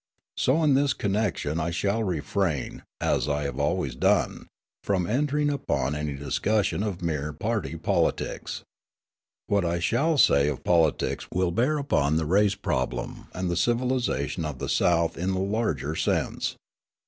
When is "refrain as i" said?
2.01-3.47